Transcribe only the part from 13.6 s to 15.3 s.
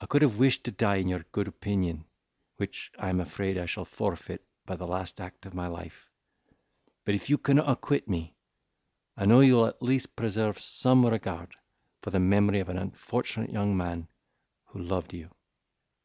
man who loved